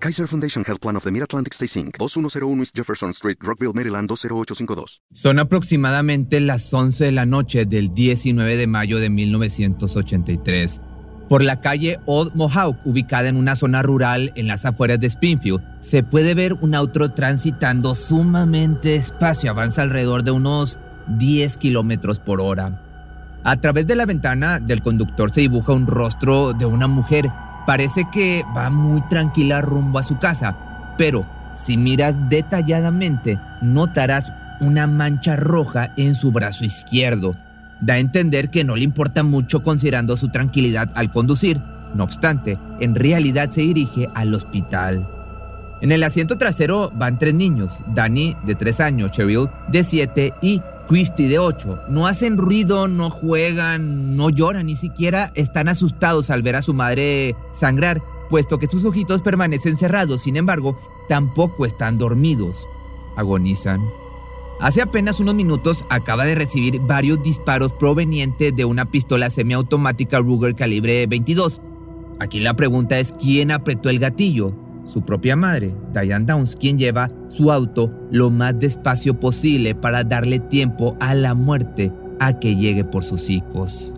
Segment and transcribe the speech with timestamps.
[0.00, 4.08] Kaiser Foundation Health Plan of the Mid-Atlantic Stay Inc., 2101 East Jefferson Street, Rockville, Maryland
[4.08, 5.02] 20852.
[5.12, 10.80] Son aproximadamente las 11 de la noche del 19 de mayo de 1983.
[11.28, 15.62] Por la calle Old Mohawk, ubicada en una zona rural en las afueras de Springfield,
[15.80, 20.78] se puede ver un auto transitando sumamente despacio, avanza alrededor de unos
[21.08, 22.84] 10 kilómetros por hora.
[23.44, 27.30] A través de la ventana del conductor se dibuja un rostro de una mujer
[27.68, 30.56] Parece que va muy tranquila rumbo a su casa,
[30.96, 37.34] pero si miras detalladamente, notarás una mancha roja en su brazo izquierdo.
[37.82, 41.60] Da a entender que no le importa mucho considerando su tranquilidad al conducir.
[41.92, 45.06] No obstante, en realidad se dirige al hospital.
[45.82, 50.62] En el asiento trasero van tres niños, Danny de 3 años, Cheryl de 7 y
[50.88, 51.82] Christy de 8.
[51.90, 56.72] No hacen ruido, no juegan, no lloran, ni siquiera están asustados al ver a su
[56.72, 60.22] madre sangrar, puesto que sus ojitos permanecen cerrados.
[60.22, 62.66] Sin embargo, tampoco están dormidos.
[63.16, 63.82] Agonizan.
[64.60, 70.56] Hace apenas unos minutos acaba de recibir varios disparos provenientes de una pistola semiautomática Ruger
[70.56, 71.60] calibre 22.
[72.18, 74.52] Aquí la pregunta es quién apretó el gatillo
[74.88, 80.38] su propia madre, Diane Downs, quien lleva su auto lo más despacio posible para darle
[80.40, 83.92] tiempo a la muerte a que llegue por sus hijos.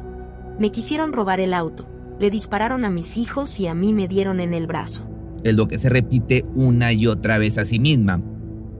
[0.58, 1.86] Me quisieron robar el auto,
[2.18, 5.08] le dispararon a mis hijos y a mí me dieron en el brazo.
[5.44, 8.20] Es lo que se repite una y otra vez a sí misma.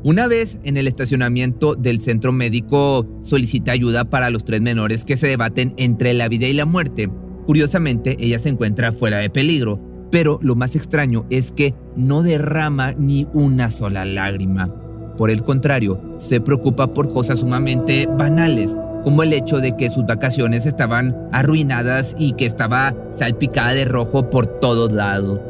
[0.02, 5.16] Una vez en el estacionamiento del centro médico solicita ayuda para los tres menores que
[5.16, 7.08] se debaten entre la vida y la muerte.
[7.46, 12.92] Curiosamente, ella se encuentra fuera de peligro, pero lo más extraño es que no derrama
[12.92, 14.68] ni una sola lágrima.
[15.16, 20.06] Por el contrario, se preocupa por cosas sumamente banales, como el hecho de que sus
[20.06, 25.40] vacaciones estaban arruinadas y que estaba salpicada de rojo por todos lados.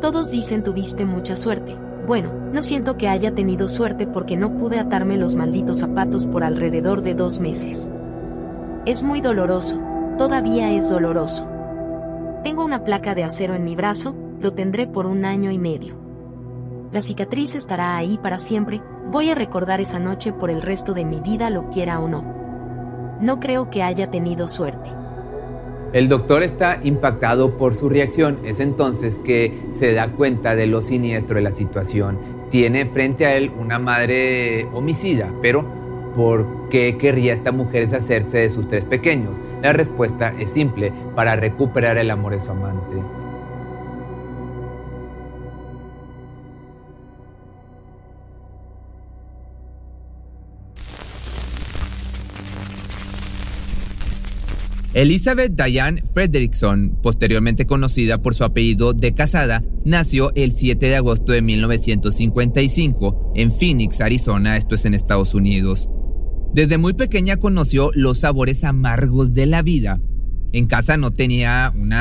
[0.00, 1.76] Todos dicen tuviste mucha suerte.
[2.06, 6.44] Bueno, no siento que haya tenido suerte porque no pude atarme los malditos zapatos por
[6.44, 7.90] alrededor de dos meses.
[8.84, 9.80] Es muy doloroso,
[10.18, 11.48] todavía es doloroso.
[12.44, 15.94] Tengo una placa de acero en mi brazo, lo tendré por un año y medio.
[16.92, 21.06] La cicatriz estará ahí para siempre, voy a recordar esa noche por el resto de
[21.06, 22.22] mi vida, lo quiera o no.
[23.18, 24.90] No creo que haya tenido suerte.
[25.94, 28.38] El doctor está impactado por su reacción.
[28.44, 32.18] Es entonces que se da cuenta de lo siniestro de la situación.
[32.50, 35.64] Tiene frente a él una madre homicida, pero
[36.14, 39.38] ¿por qué querría esta mujer deshacerse de sus tres pequeños?
[39.64, 42.96] La respuesta es simple, para recuperar el amor de su amante.
[54.92, 61.32] Elizabeth Diane Frederickson, posteriormente conocida por su apellido de casada, nació el 7 de agosto
[61.32, 65.88] de 1955 en Phoenix, Arizona, esto es en Estados Unidos.
[66.54, 70.00] Desde muy pequeña conoció los sabores amargos de la vida.
[70.52, 71.92] En casa no tenía un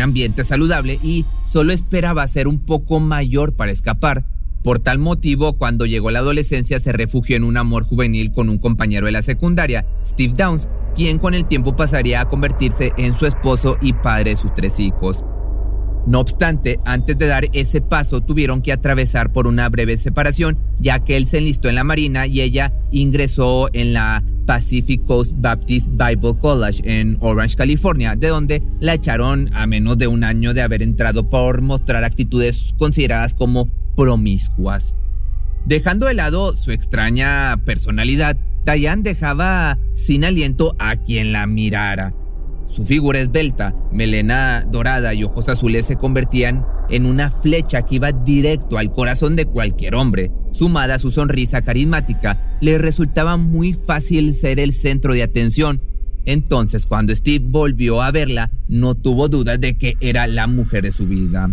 [0.00, 4.24] ambiente saludable y solo esperaba ser un poco mayor para escapar.
[4.62, 8.58] Por tal motivo, cuando llegó la adolescencia se refugió en un amor juvenil con un
[8.58, 13.26] compañero de la secundaria, Steve Downs, quien con el tiempo pasaría a convertirse en su
[13.26, 15.24] esposo y padre de sus tres hijos.
[16.06, 21.00] No obstante, antes de dar ese paso tuvieron que atravesar por una breve separación, ya
[21.00, 25.88] que él se enlistó en la Marina y ella ingresó en la Pacific Coast Baptist
[25.90, 30.62] Bible College en Orange, California, de donde la echaron a menos de un año de
[30.62, 34.94] haber entrado por mostrar actitudes consideradas como promiscuas.
[35.66, 42.14] Dejando de lado su extraña personalidad, Diane dejaba sin aliento a quien la mirara.
[42.70, 48.12] Su figura esbelta, melena dorada y ojos azules se convertían en una flecha que iba
[48.12, 50.30] directo al corazón de cualquier hombre.
[50.52, 55.80] Sumada a su sonrisa carismática, le resultaba muy fácil ser el centro de atención.
[56.24, 60.92] Entonces, cuando Steve volvió a verla, no tuvo dudas de que era la mujer de
[60.92, 61.50] su vida.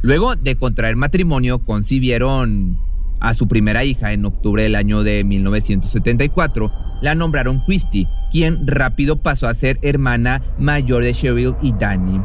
[0.00, 2.78] Luego de contraer matrimonio, concibieron
[3.20, 6.87] a su primera hija en octubre del año de 1974.
[7.00, 12.20] La nombraron Christy, quien rápido pasó a ser hermana mayor de Cheryl y Danny.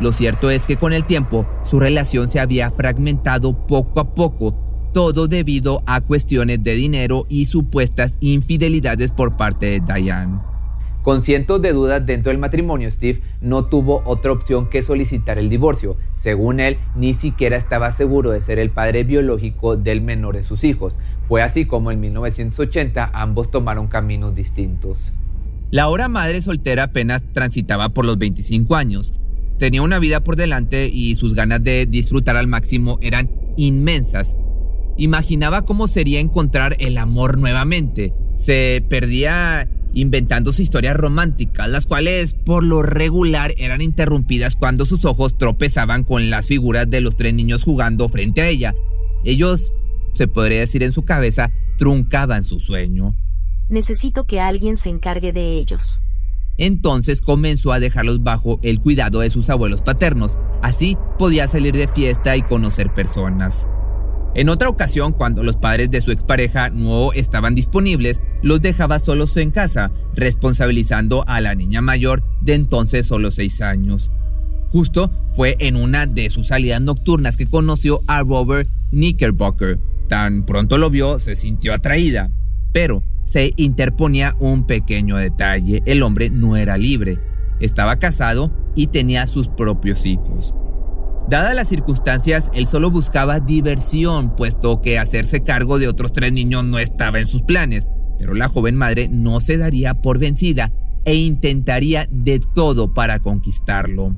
[0.00, 4.54] Lo cierto es que con el tiempo su relación se había fragmentado poco a poco,
[4.92, 10.40] todo debido a cuestiones de dinero y supuestas infidelidades por parte de Diane.
[11.08, 15.48] Con cientos de dudas dentro del matrimonio, Steve no tuvo otra opción que solicitar el
[15.48, 15.96] divorcio.
[16.14, 20.64] Según él, ni siquiera estaba seguro de ser el padre biológico del menor de sus
[20.64, 20.96] hijos.
[21.26, 25.14] Fue así como en 1980 ambos tomaron caminos distintos.
[25.70, 29.14] La ahora madre soltera apenas transitaba por los 25 años.
[29.58, 34.36] Tenía una vida por delante y sus ganas de disfrutar al máximo eran inmensas.
[34.98, 38.12] Imaginaba cómo sería encontrar el amor nuevamente.
[38.36, 45.36] Se perdía inventándose historias románticas, las cuales por lo regular eran interrumpidas cuando sus ojos
[45.38, 48.74] tropezaban con las figuras de los tres niños jugando frente a ella.
[49.24, 49.72] Ellos,
[50.12, 53.14] se podría decir en su cabeza, truncaban su sueño.
[53.68, 56.00] Necesito que alguien se encargue de ellos.
[56.56, 60.38] Entonces comenzó a dejarlos bajo el cuidado de sus abuelos paternos.
[60.60, 63.68] Así podía salir de fiesta y conocer personas.
[64.38, 69.36] En otra ocasión, cuando los padres de su expareja no estaban disponibles, los dejaba solos
[69.36, 74.12] en casa, responsabilizando a la niña mayor de entonces solo seis años.
[74.70, 79.80] Justo fue en una de sus salidas nocturnas que conoció a Robert Knickerbocker.
[80.08, 82.30] Tan pronto lo vio, se sintió atraída,
[82.72, 85.82] pero se interponía un pequeño detalle.
[85.84, 87.18] El hombre no era libre,
[87.58, 90.54] estaba casado y tenía sus propios hijos.
[91.28, 96.64] Dadas las circunstancias, él solo buscaba diversión, puesto que hacerse cargo de otros tres niños
[96.64, 97.86] no estaba en sus planes,
[98.18, 100.72] pero la joven madre no se daría por vencida
[101.04, 104.16] e intentaría de todo para conquistarlo.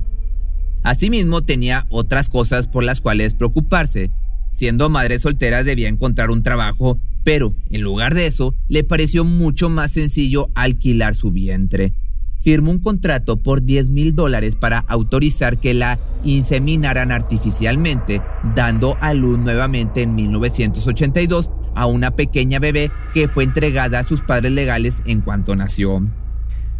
[0.83, 4.11] Asimismo, tenía otras cosas por las cuales preocuparse.
[4.53, 9.67] Siendo madre soltera debía encontrar un trabajo, pero en lugar de eso, le pareció mucho
[9.67, 11.93] más sencillo alquilar su vientre
[12.41, 18.21] firmó un contrato por 10 mil dólares para autorizar que la inseminaran artificialmente,
[18.55, 24.21] dando a luz nuevamente en 1982 a una pequeña bebé que fue entregada a sus
[24.21, 26.01] padres legales en cuanto nació.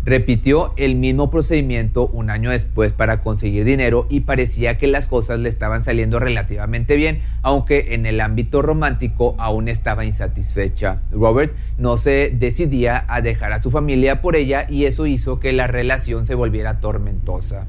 [0.04, 5.40] Repitió el mismo procedimiento un año después para conseguir dinero y parecía que las cosas
[5.40, 11.02] le estaban saliendo relativamente bien, aunque en el ámbito romántico aún estaba insatisfecha.
[11.12, 15.52] Robert no se decidía a dejar a su familia por ella y eso hizo que
[15.52, 17.68] la relación se volviera tormentosa.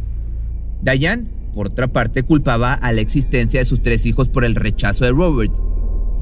[0.81, 5.05] Diane, por otra parte, culpaba a la existencia de sus tres hijos por el rechazo
[5.05, 5.53] de Robert.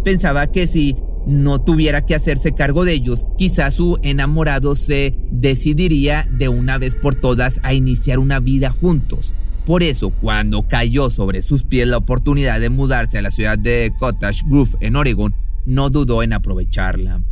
[0.03, 6.29] Pensaba que si no tuviera que hacerse cargo de ellos, quizás su enamorado se decidiría
[6.31, 9.33] de una vez por todas a iniciar una vida juntos.
[9.67, 13.93] Por eso, cuando cayó sobre sus pies la oportunidad de mudarse a la ciudad de
[13.99, 15.35] Cottage Grove en Oregon,
[15.67, 17.23] no dudó en aprovecharla.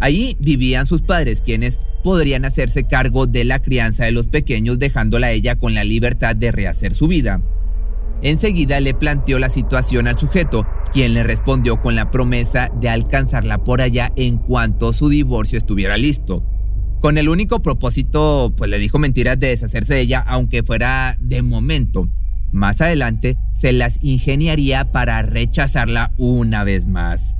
[0.00, 5.28] Allí vivían sus padres, quienes podrían hacerse cargo de la crianza de los pequeños, dejándola
[5.28, 7.40] a ella con la libertad de rehacer su vida.
[8.24, 13.62] Enseguida le planteó la situación al sujeto, quien le respondió con la promesa de alcanzarla
[13.62, 16.42] por allá en cuanto su divorcio estuviera listo.
[17.00, 21.42] Con el único propósito, pues le dijo mentiras de deshacerse de ella, aunque fuera de
[21.42, 22.08] momento.
[22.50, 27.36] Más adelante se las ingeniaría para rechazarla una vez más.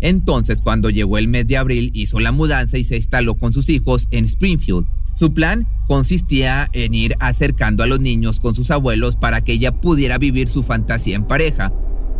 [0.00, 3.68] Entonces, cuando llegó el mes de abril, hizo la mudanza y se instaló con sus
[3.68, 9.16] hijos en Springfield, su plan consistía en ir acercando a los niños con sus abuelos
[9.16, 11.72] para que ella pudiera vivir su fantasía en pareja,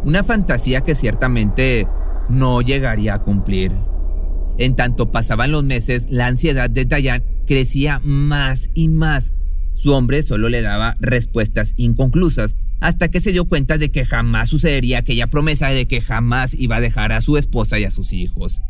[0.04, 1.86] una fantasía que ciertamente
[2.28, 3.72] no llegaría a cumplir.
[4.58, 9.32] En tanto pasaban los meses, la ansiedad de Diane crecía más y más.
[9.74, 14.48] Su hombre solo le daba respuestas inconclusas, hasta que se dio cuenta de que jamás
[14.48, 18.12] sucedería aquella promesa de que jamás iba a dejar a su esposa y a sus
[18.12, 18.60] hijos.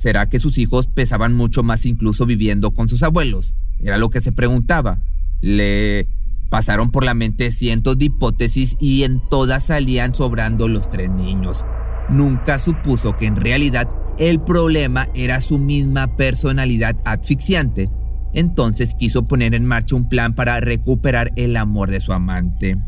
[0.00, 3.54] ¿Será que sus hijos pesaban mucho más incluso viviendo con sus abuelos?
[3.78, 4.98] Era lo que se preguntaba.
[5.42, 6.08] Le
[6.48, 11.66] pasaron por la mente cientos de hipótesis y en todas salían sobrando los tres niños.
[12.08, 17.90] Nunca supuso que en realidad el problema era su misma personalidad asfixiante.
[18.32, 22.78] Entonces quiso poner en marcha un plan para recuperar el amor de su amante,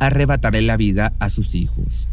[0.00, 2.08] arrebatarle la vida a sus hijos.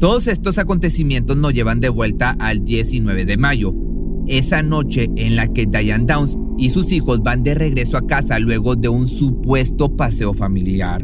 [0.00, 3.74] Todos estos acontecimientos nos llevan de vuelta al 19 de mayo,
[4.26, 8.38] esa noche en la que Diane Downs y sus hijos van de regreso a casa
[8.38, 11.02] luego de un supuesto paseo familiar.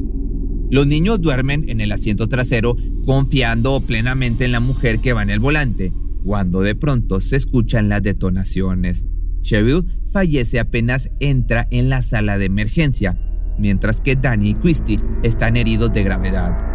[0.71, 5.31] Los niños duermen en el asiento trasero confiando plenamente en la mujer que va en
[5.31, 9.07] el volante, cuando de pronto se escuchan las detonaciones.
[9.41, 13.19] Cheryl fallece apenas entra en la sala de emergencia,
[13.59, 16.72] mientras que Danny y Christy están heridos de gravedad.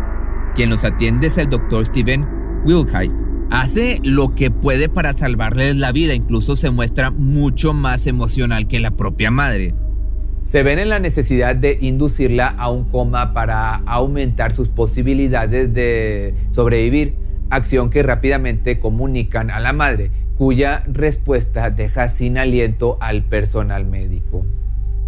[0.57, 2.27] Quien los atiende es el doctor Steven
[2.65, 3.13] Wilhite.
[3.51, 8.79] Hace lo que puede para salvarles la vida, incluso se muestra mucho más emocional que
[8.79, 9.75] la propia madre.
[10.45, 16.33] se ven en la necesidad de inducirla a un coma para aumentar sus posibilidades de
[16.49, 17.17] sobrevivir,
[17.51, 20.09] acción que rápidamente comunican a la madre,
[20.39, 24.43] cuya respuesta deja sin aliento al personal médico.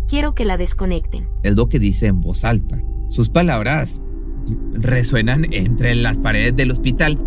[0.08, 1.28] Quiero que la desconecten.
[1.42, 2.80] Es lo que dice en voz alta.
[3.08, 4.04] Sus palabras
[4.74, 7.18] resuenan entre las paredes del hospital.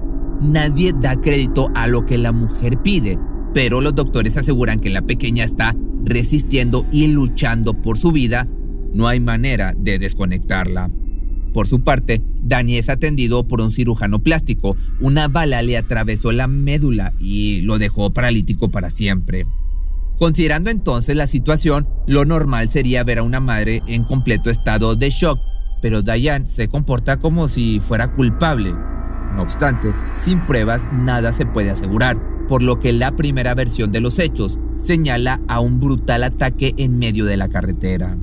[0.40, 3.18] Nadie da crédito a lo que la mujer pide,
[3.54, 8.48] pero los doctores aseguran que la pequeña está resistiendo y luchando por su vida.
[8.92, 10.90] No hay manera de desconectarla.
[11.52, 14.76] Por su parte, Dani es atendido por un cirujano plástico.
[15.00, 19.44] Una bala le atravesó la médula y lo dejó paralítico para siempre.
[20.18, 25.10] Considerando entonces la situación, lo normal sería ver a una madre en completo estado de
[25.10, 25.38] shock,
[25.82, 28.72] pero Diane se comporta como si fuera culpable.
[29.34, 34.00] No obstante, sin pruebas nada se puede asegurar, por lo que la primera versión de
[34.00, 38.16] los hechos señala a un brutal ataque en medio de la carretera.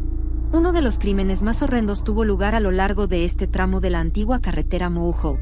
[0.52, 3.92] Uno de los crímenes más horrendos tuvo lugar a lo largo de este tramo de
[3.92, 5.40] la antigua carretera Mohawk.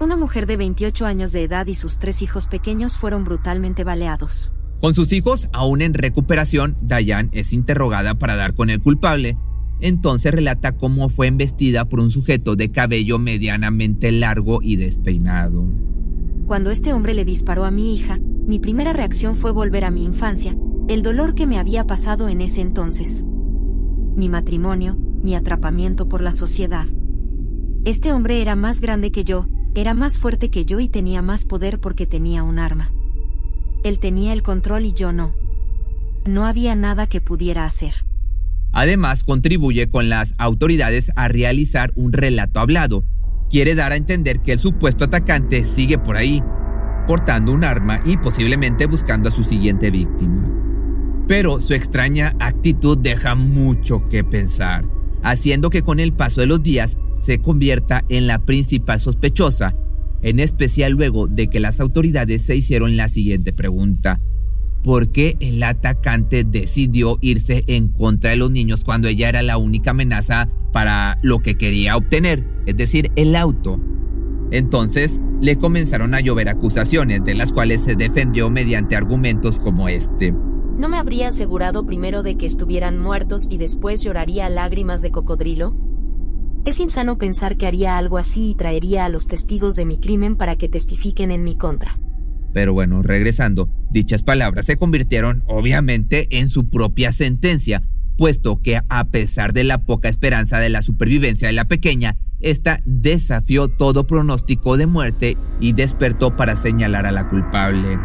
[0.00, 4.52] Una mujer de 28 años de edad y sus tres hijos pequeños fueron brutalmente baleados.
[4.80, 9.38] Con sus hijos aún en recuperación, Diane es interrogada para dar con el culpable.
[9.82, 15.64] Entonces relata cómo fue embestida por un sujeto de cabello medianamente largo y despeinado.
[16.46, 20.04] Cuando este hombre le disparó a mi hija, mi primera reacción fue volver a mi
[20.04, 20.56] infancia,
[20.88, 23.24] el dolor que me había pasado en ese entonces
[24.14, 26.86] mi matrimonio, mi atrapamiento por la sociedad.
[27.84, 31.44] Este hombre era más grande que yo, era más fuerte que yo y tenía más
[31.44, 32.92] poder porque tenía un arma.
[33.84, 35.34] Él tenía el control y yo no.
[36.26, 38.04] No había nada que pudiera hacer.
[38.72, 43.04] Además, contribuye con las autoridades a realizar un relato hablado.
[43.50, 46.42] Quiere dar a entender que el supuesto atacante sigue por ahí,
[47.06, 50.52] portando un arma y posiblemente buscando a su siguiente víctima
[51.26, 54.84] pero su extraña actitud deja mucho que pensar,
[55.22, 59.74] haciendo que con el paso de los días se convierta en la principal sospechosa,
[60.20, 64.20] en especial luego de que las autoridades se hicieron la siguiente pregunta.
[64.82, 69.56] ¿Por qué el atacante decidió irse en contra de los niños cuando ella era la
[69.56, 73.80] única amenaza para lo que quería obtener, es decir, el auto?
[74.50, 80.32] Entonces le comenzaron a llover acusaciones, de las cuales se defendió mediante argumentos como este.
[80.76, 85.76] ¿No me habría asegurado primero de que estuvieran muertos y después lloraría lágrimas de cocodrilo?
[86.64, 90.36] Es insano pensar que haría algo así y traería a los testigos de mi crimen
[90.36, 91.98] para que testifiquen en mi contra.
[92.52, 97.82] Pero bueno, regresando, dichas palabras se convirtieron obviamente en su propia sentencia,
[98.16, 102.80] puesto que a pesar de la poca esperanza de la supervivencia de la pequeña, esta
[102.84, 107.98] desafió todo pronóstico de muerte y despertó para señalar a la culpable.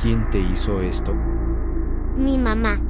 [0.00, 1.14] ¿Quién te hizo esto?
[2.18, 2.80] mi mamá.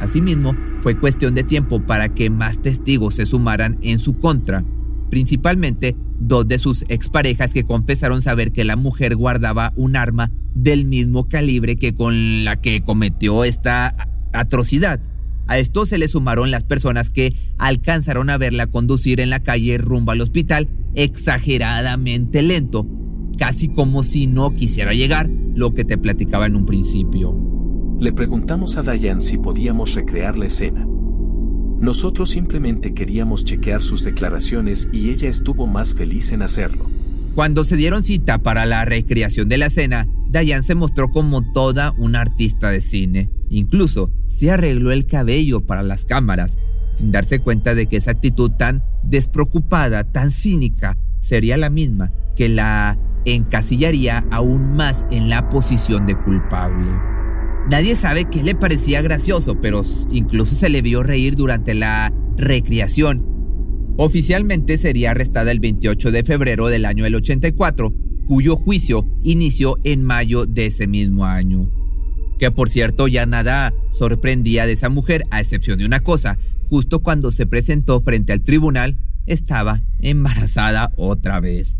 [0.00, 4.64] Asimismo, fue cuestión de tiempo para que más testigos se sumaran en su contra,
[5.10, 10.84] principalmente dos de sus exparejas que confesaron saber que la mujer guardaba un arma del
[10.84, 15.00] mismo calibre que con la que cometió esta atrocidad.
[15.46, 19.76] A esto se le sumaron las personas que alcanzaron a verla conducir en la calle
[19.78, 22.86] rumbo al hospital exageradamente lento,
[23.36, 27.36] casi como si no quisiera llegar, lo que te platicaba en un principio.
[28.00, 30.86] Le preguntamos a Dayan si podíamos recrear la escena.
[31.80, 36.88] Nosotros simplemente queríamos chequear sus declaraciones y ella estuvo más feliz en hacerlo.
[37.34, 41.92] Cuando se dieron cita para la recreación de la escena, Dayan se mostró como toda
[41.96, 43.30] una artista de cine.
[43.50, 46.58] Incluso se arregló el cabello para las cámaras,
[46.90, 52.48] sin darse cuenta de que esa actitud tan despreocupada, tan cínica, sería la misma que
[52.48, 56.90] la encasillaría aún más en la posición de culpable.
[57.70, 63.24] Nadie sabe qué le parecía gracioso, pero incluso se le vio reír durante la recreación.
[63.98, 67.94] Oficialmente sería arrestada el 28 de febrero del año del 84,
[68.26, 71.68] cuyo juicio inició en mayo de ese mismo año.
[72.38, 76.38] Que por cierto ya nada sorprendía de esa mujer, a excepción de una cosa,
[76.68, 81.76] justo cuando se presentó frente al tribunal, estaba embarazada otra vez.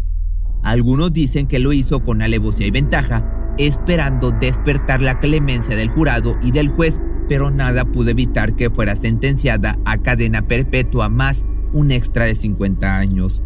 [0.63, 6.39] Algunos dicen que lo hizo con alevosía y ventaja, esperando despertar la clemencia del jurado
[6.43, 11.91] y del juez, pero nada pudo evitar que fuera sentenciada a cadena perpetua más un
[11.91, 13.43] extra de 50 años.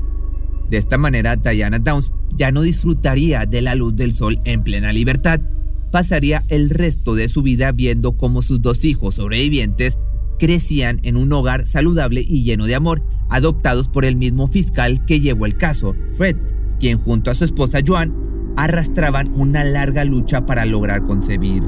[0.71, 4.93] De esta manera, Diana Downs ya no disfrutaría de la luz del sol en plena
[4.93, 5.41] libertad.
[5.91, 9.99] Pasaría el resto de su vida viendo cómo sus dos hijos sobrevivientes
[10.39, 15.21] crecían en un hogar saludable y lleno de amor, adoptados por el mismo fiscal que
[15.21, 16.37] llevó el caso, Fred,
[16.79, 18.15] quien junto a su esposa Joan
[18.57, 21.63] arrastraban una larga lucha para lograr concebir.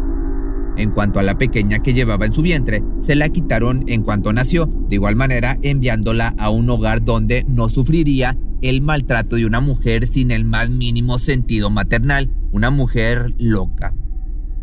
[0.77, 4.33] En cuanto a la pequeña que llevaba en su vientre, se la quitaron en cuanto
[4.33, 9.61] nació, de igual manera enviándola a un hogar donde no sufriría el maltrato de una
[9.61, 13.95] mujer sin el más mínimo sentido maternal, una mujer loca.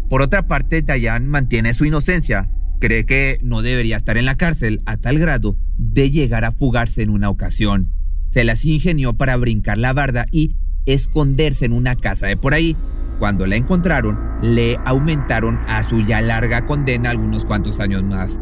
[0.09, 2.49] Por otra parte, Diane mantiene su inocencia.
[2.79, 7.01] Cree que no debería estar en la cárcel a tal grado de llegar a fugarse
[7.01, 7.91] en una ocasión.
[8.31, 12.77] Se las ingenió para brincar la barda y esconderse en una casa de por ahí.
[13.19, 18.39] Cuando la encontraron, le aumentaron a su ya larga condena algunos cuantos años más.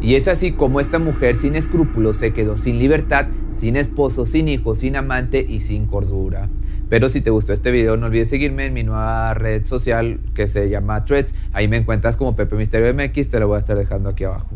[0.00, 4.48] Y es así como esta mujer sin escrúpulos se quedó sin libertad, sin esposo, sin
[4.48, 6.48] hijo, sin amante y sin cordura.
[6.88, 10.46] Pero si te gustó este video, no olvides seguirme en mi nueva red social que
[10.46, 11.34] se llama Threads.
[11.52, 14.55] Ahí me encuentras como Pepe Misterio MX, te lo voy a estar dejando aquí abajo.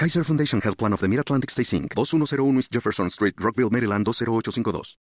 [0.00, 1.94] Kaiser Foundation Health Plan of the Mid-Atlantic Stay Inc.
[1.94, 4.96] 2101 East Jefferson Street, Rockville, Maryland 20852.